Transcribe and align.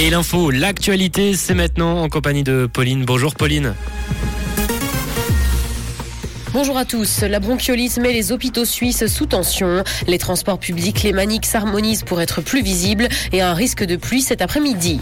Et 0.00 0.10
l'info, 0.10 0.52
l'actualité, 0.52 1.34
c'est 1.34 1.54
maintenant 1.54 2.00
en 2.00 2.08
compagnie 2.08 2.44
de 2.44 2.68
Pauline. 2.72 3.04
Bonjour 3.04 3.34
Pauline. 3.34 3.74
Bonjour 6.52 6.78
à 6.78 6.84
tous. 6.84 7.22
La 7.22 7.40
bronchiolite 7.40 7.98
met 7.98 8.12
les 8.12 8.30
hôpitaux 8.30 8.64
suisses 8.64 9.08
sous 9.08 9.26
tension. 9.26 9.82
Les 10.06 10.18
transports 10.18 10.60
publics, 10.60 11.02
les 11.02 11.12
maniques 11.12 11.46
s'harmonisent 11.46 12.04
pour 12.04 12.20
être 12.20 12.42
plus 12.42 12.62
visibles 12.62 13.08
et 13.32 13.42
un 13.42 13.54
risque 13.54 13.82
de 13.82 13.96
pluie 13.96 14.22
cet 14.22 14.40
après-midi. 14.40 15.00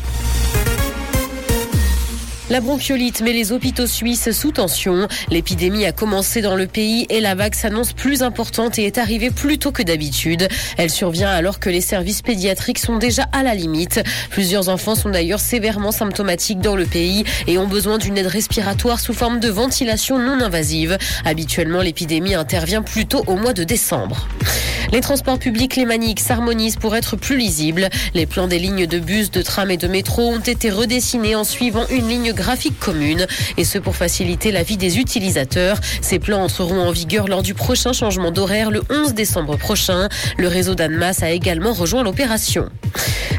La 2.48 2.60
bronchiolite 2.60 3.22
met 3.22 3.32
les 3.32 3.50
hôpitaux 3.50 3.88
suisses 3.88 4.30
sous 4.30 4.52
tension. 4.52 5.08
L'épidémie 5.30 5.84
a 5.84 5.90
commencé 5.90 6.42
dans 6.42 6.54
le 6.54 6.68
pays 6.68 7.04
et 7.10 7.20
la 7.20 7.34
vague 7.34 7.56
s'annonce 7.56 7.92
plus 7.92 8.22
importante 8.22 8.78
et 8.78 8.84
est 8.84 8.98
arrivée 8.98 9.30
plus 9.30 9.58
tôt 9.58 9.72
que 9.72 9.82
d'habitude. 9.82 10.46
Elle 10.77 10.90
survient 10.90 11.30
alors 11.30 11.59
que 11.59 11.70
les 11.70 11.80
services 11.80 12.22
pédiatriques 12.22 12.78
sont 12.78 12.98
déjà 12.98 13.24
à 13.32 13.42
la 13.42 13.56
limite. 13.56 14.00
Plusieurs 14.30 14.68
enfants 14.68 14.95
sont 14.95 15.10
d'ailleurs 15.10 15.40
sévèrement 15.40 15.90
symptomatiques 15.90 16.60
dans 16.60 16.77
le 16.77 16.87
pays 16.87 17.24
et 17.48 17.59
ont 17.59 17.66
besoin 17.66 17.98
d'une 17.98 18.16
aide 18.16 18.28
respiratoire 18.28 19.01
sous 19.01 19.12
forme 19.12 19.40
de 19.40 19.48
ventilation 19.48 20.16
non 20.20 20.40
invasive. 20.40 20.98
Habituellement, 21.24 21.82
l'épidémie 21.82 22.37
intervient 22.37 22.82
plutôt 22.82 23.24
au 23.26 23.34
mois 23.34 23.54
de 23.54 23.65
décembre. 23.65 24.28
Les 24.92 25.01
transports 25.01 25.40
publics 25.40 25.74
lémaniques 25.74 26.20
s'harmonisent 26.20 26.76
pour 26.76 26.95
être 26.95 27.16
plus 27.16 27.37
lisibles. 27.37 27.88
Les 28.15 28.24
plans 28.24 28.46
des 28.46 28.60
lignes 28.60 28.87
de 28.87 29.01
bus, 29.01 29.32
de 29.32 29.42
tram 29.42 29.70
et 29.73 29.76
de 29.76 29.88
métro 29.88 30.23
ont 30.28 30.38
été 30.38 30.70
redessinés 30.70 31.34
en 31.34 31.42
suivant 31.42 31.87
une 31.90 32.09
ligne 32.09 32.32
graphique 32.36 32.78
commune 32.78 33.26
et 33.56 33.64
ce 33.64 33.78
pour 33.78 33.96
faciliter 33.96 34.52
la 34.52 34.62
vie 34.62 34.76
des 34.76 34.98
utilisateurs. 34.98 35.80
Ces 36.00 36.20
plans 36.20 36.45
entreront 36.45 36.80
en 36.80 36.92
vigueur 36.92 37.26
lors 37.26 37.42
du 37.42 37.54
prochain 37.54 37.92
changement 37.92 38.30
d'horaire 38.30 38.70
le 38.70 38.82
11 38.90 39.14
décembre 39.14 39.56
prochain. 39.56 40.09
Le 40.38 40.46
réseau 40.46 40.76
d'Annemasse 40.76 41.24
a 41.24 41.30
également 41.30 41.72
rejoint 41.72 42.04
l'opération. 42.04 42.68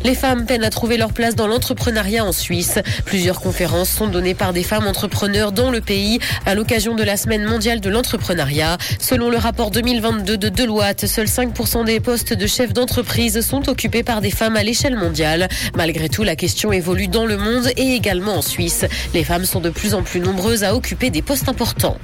Les 0.07 0.15
femmes 0.15 0.45
peinent 0.45 0.63
à 0.63 0.69
trouver 0.69 0.95
leur 0.95 1.11
place 1.11 1.35
dans 1.35 1.47
l'entrepreneuriat 1.47 2.23
en 2.23 2.31
Suisse. 2.31 2.79
Plusieurs 3.03 3.41
conférences 3.41 3.89
sont 3.89 4.07
données 4.07 4.35
par 4.35 4.53
des 4.53 4.63
femmes 4.63 4.87
entrepreneurs 4.87 5.51
dans 5.51 5.69
le 5.69 5.81
pays 5.81 6.19
à 6.45 6.55
l'occasion 6.55 6.95
de 6.95 7.03
la 7.03 7.17
Semaine 7.17 7.43
mondiale 7.43 7.81
de 7.81 7.89
l'entrepreneuriat. 7.89 8.77
Selon 9.01 9.29
le 9.29 9.35
rapport 9.35 9.69
2022 9.69 10.37
de 10.37 10.47
Deloitte, 10.47 11.07
seuls 11.07 11.27
5% 11.27 11.83
des 11.83 11.99
postes 11.99 12.31
de 12.31 12.47
chefs 12.47 12.71
d'entreprise 12.71 13.41
sont 13.41 13.67
occupés 13.67 14.01
par 14.01 14.21
des 14.21 14.31
femmes 14.31 14.55
à 14.55 14.63
l'échelle 14.63 14.95
mondiale. 14.95 15.49
Malgré 15.75 16.07
tout, 16.07 16.23
la 16.23 16.37
question 16.37 16.71
évolue 16.71 17.09
dans 17.09 17.25
le 17.25 17.35
monde 17.35 17.67
et 17.75 17.93
également 17.93 18.35
en 18.35 18.41
Suisse. 18.41 18.85
Les 19.13 19.25
femmes 19.25 19.43
sont 19.43 19.59
de 19.59 19.69
plus 19.69 19.93
en 19.93 20.03
plus 20.03 20.21
nombreuses 20.21 20.63
à 20.63 20.73
occuper 20.73 21.09
des 21.09 21.21
postes 21.21 21.49
importants. 21.49 21.97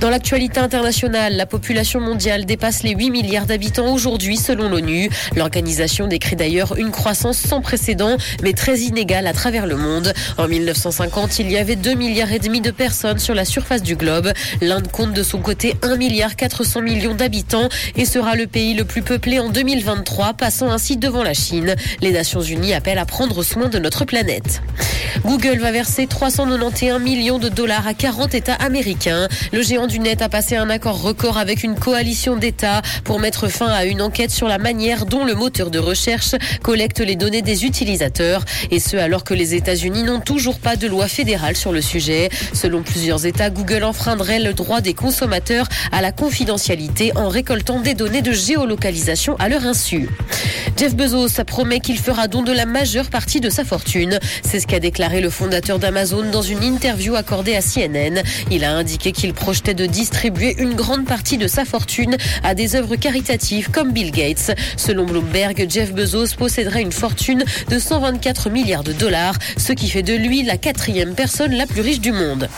Dans 0.00 0.08
l'actualité 0.08 0.60
internationale, 0.60 1.36
la 1.36 1.46
population 1.46 2.00
mondiale 2.00 2.46
dépasse 2.46 2.82
les 2.82 2.94
8 2.94 3.10
milliards 3.10 3.46
d'habitants 3.46 3.92
aujourd'hui 3.92 4.38
selon 4.38 4.70
l'ONU. 4.70 5.10
L'organisation 5.34 6.06
décrit 6.06 6.36
d'ailleurs 6.36 6.76
une 6.76 6.90
croissance 6.90 7.25
sans 7.32 7.60
précédent 7.60 8.16
mais 8.42 8.52
très 8.52 8.78
inégale 8.80 9.26
à 9.26 9.32
travers 9.32 9.66
le 9.66 9.76
monde. 9.76 10.12
En 10.38 10.48
1950, 10.48 11.38
il 11.38 11.50
y 11.50 11.56
avait 11.56 11.76
2 11.76 11.94
milliards 11.94 12.32
et 12.32 12.38
demi 12.38 12.60
de 12.60 12.70
personnes 12.70 13.18
sur 13.18 13.34
la 13.34 13.44
surface 13.44 13.82
du 13.82 13.96
globe. 13.96 14.32
L'Inde 14.60 14.88
compte 14.90 15.12
de 15.12 15.22
son 15.22 15.38
côté 15.38 15.76
1 15.82 15.96
milliard 15.96 16.36
400 16.36 16.82
millions 16.82 17.14
d'habitants 17.14 17.68
et 17.96 18.04
sera 18.04 18.34
le 18.34 18.46
pays 18.46 18.74
le 18.74 18.84
plus 18.84 19.02
peuplé 19.02 19.40
en 19.40 19.48
2023, 19.48 20.34
passant 20.34 20.70
ainsi 20.70 20.96
devant 20.96 21.22
la 21.22 21.34
Chine. 21.34 21.74
Les 22.00 22.12
Nations 22.12 22.42
Unies 22.42 22.74
appellent 22.74 22.98
à 22.98 23.06
prendre 23.06 23.42
soin 23.42 23.68
de 23.68 23.78
notre 23.78 24.04
planète. 24.04 24.62
Google 25.24 25.58
va 25.58 25.70
verser 25.70 26.06
391 26.06 27.00
millions 27.00 27.38
de 27.38 27.48
dollars 27.48 27.86
à 27.86 27.94
40 27.94 28.34
États 28.34 28.54
américains. 28.54 29.28
Le 29.52 29.62
géant 29.62 29.86
du 29.86 29.98
net 29.98 30.22
a 30.22 30.28
passé 30.28 30.56
un 30.56 30.70
accord 30.70 31.00
record 31.00 31.38
avec 31.38 31.62
une 31.62 31.74
coalition 31.74 32.36
d'États 32.36 32.82
pour 33.04 33.18
mettre 33.18 33.48
fin 33.48 33.68
à 33.68 33.84
une 33.84 34.02
enquête 34.02 34.30
sur 34.30 34.48
la 34.48 34.58
manière 34.58 35.06
dont 35.06 35.24
le 35.24 35.34
moteur 35.34 35.70
de 35.70 35.78
recherche 35.78 36.34
collecte 36.62 37.00
données 37.16 37.42
des 37.42 37.64
utilisateurs. 37.64 38.44
Et 38.70 38.80
ce, 38.80 38.96
alors 38.96 39.24
que 39.24 39.34
les 39.34 39.54
États-Unis 39.54 40.02
n'ont 40.02 40.20
toujours 40.20 40.58
pas 40.58 40.76
de 40.76 40.86
loi 40.86 41.08
fédérale 41.08 41.56
sur 41.56 41.72
le 41.72 41.80
sujet. 41.80 42.28
Selon 42.52 42.82
plusieurs 42.82 43.26
États, 43.26 43.50
Google 43.50 43.84
enfreindrait 43.84 44.40
le 44.40 44.54
droit 44.54 44.80
des 44.80 44.94
consommateurs 44.94 45.68
à 45.92 46.02
la 46.02 46.12
confidentialité 46.12 47.12
en 47.16 47.28
récoltant 47.28 47.80
des 47.80 47.94
données 47.94 48.22
de 48.22 48.32
géolocalisation 48.32 49.36
à 49.38 49.48
leur 49.48 49.64
insu. 49.64 50.08
Jeff 50.76 50.94
Bezos 50.94 51.42
promet 51.46 51.80
qu'il 51.80 51.98
fera 51.98 52.28
don 52.28 52.42
de 52.42 52.52
la 52.52 52.66
majeure 52.66 53.08
partie 53.08 53.40
de 53.40 53.48
sa 53.48 53.64
fortune. 53.64 54.18
C'est 54.42 54.60
ce 54.60 54.66
qu'a 54.66 54.78
déclaré 54.78 55.22
le 55.22 55.30
fondateur 55.30 55.78
d'Amazon 55.78 56.30
dans 56.30 56.42
une 56.42 56.62
interview 56.62 57.14
accordée 57.14 57.56
à 57.56 57.62
CNN. 57.62 58.22
Il 58.50 58.62
a 58.62 58.72
indiqué 58.72 59.12
qu'il 59.12 59.32
projetait 59.32 59.72
de 59.72 59.86
distribuer 59.86 60.54
une 60.58 60.74
grande 60.74 61.06
partie 61.06 61.38
de 61.38 61.46
sa 61.46 61.64
fortune 61.64 62.18
à 62.42 62.54
des 62.54 62.76
œuvres 62.76 62.96
caritatives 62.96 63.70
comme 63.70 63.92
Bill 63.92 64.10
Gates. 64.10 64.54
Selon 64.76 65.06
Bloomberg, 65.06 65.66
Jeff 65.68 65.94
Bezos 65.94 66.36
posséderait 66.36 66.82
une 66.82 66.92
fortune 66.92 67.42
de 67.70 67.78
124 67.78 68.50
milliards 68.50 68.84
de 68.84 68.92
dollars, 68.92 69.36
ce 69.56 69.72
qui 69.72 69.88
fait 69.88 70.02
de 70.02 70.14
lui 70.14 70.42
la 70.42 70.58
quatrième 70.58 71.14
personne 71.14 71.54
la 71.54 71.66
plus 71.66 71.80
riche 71.80 72.00
du 72.00 72.12
monde. 72.12 72.50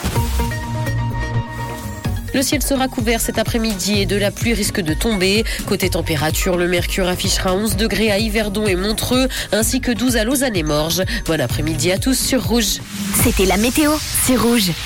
Le 2.35 2.43
ciel 2.43 2.63
sera 2.63 2.89
couvert 2.89 3.21
cet 3.21 3.39
après-midi 3.39 4.01
et 4.01 4.07
de 4.07 4.17
la 4.17 4.31
pluie 4.31 4.55
risque 4.55 4.81
de 4.81 4.95
tomber. 4.95 5.45
Côté 5.67 5.91
température, 5.91 6.57
le 6.57 6.69
mercure 6.69 7.09
affichera 7.09 7.55
11 7.55 7.77
degrés 7.77 8.11
à 8.11 8.19
Yverdon 8.19 8.67
et 8.67 8.77
Montreux, 8.77 9.29
ainsi 9.53 9.81
que 9.81 9.93
12 9.93 10.17
à 10.17 10.25
Lausanne 10.25 10.57
et 10.57 10.63
Morges. 10.63 11.03
Bon 11.27 11.41
après-midi 11.41 11.91
à 11.91 11.99
tous 11.99 12.19
sur 12.19 12.45
Rouge. 12.47 12.79
C'était 13.23 13.47
la 13.47 13.57
météo, 13.57 13.93
c'est 14.25 14.37
Rouge. 14.37 14.71